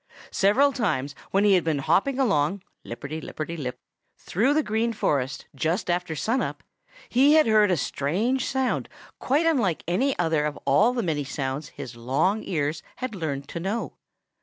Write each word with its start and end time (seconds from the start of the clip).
Several 0.31 0.71
times 0.73 1.13
when 1.29 1.43
he 1.43 1.53
had 1.53 1.63
been 1.63 1.77
hopping 1.77 2.17
along, 2.17 2.63
lipperty 2.83 3.21
lipperty 3.21 3.55
lip, 3.55 3.77
through 4.17 4.55
the 4.55 4.63
Green 4.63 4.93
Forest 4.93 5.45
just 5.53 5.91
after 5.91 6.15
sun 6.15 6.41
up, 6.41 6.63
he 7.07 7.33
had 7.33 7.45
heard 7.45 7.69
a 7.69 7.77
strange 7.77 8.43
sound 8.47 8.89
quite 9.19 9.45
unlike 9.45 9.83
any 9.87 10.17
other 10.17 10.43
of 10.45 10.57
all 10.65 10.93
the 10.93 11.03
many 11.03 11.23
sounds 11.23 11.69
his 11.69 11.95
long 11.95 12.41
ears 12.43 12.81
had 12.95 13.13
learned 13.13 13.47
to 13.49 13.59
know. 13.59 13.93